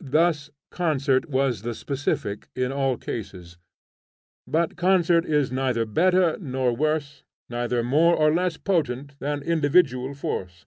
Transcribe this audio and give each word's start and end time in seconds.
Thus 0.00 0.48
concert 0.70 1.28
was 1.28 1.60
the 1.60 1.74
specific 1.74 2.48
in 2.56 2.72
all 2.72 2.96
cases. 2.96 3.58
But 4.46 4.74
concert 4.74 5.26
is 5.26 5.52
neither 5.52 5.84
better 5.84 6.38
nor 6.40 6.74
worse, 6.74 7.24
neither 7.50 7.82
more 7.82 8.14
nor 8.16 8.32
less 8.32 8.56
potent 8.56 9.16
than 9.20 9.42
individual 9.42 10.14
force. 10.14 10.64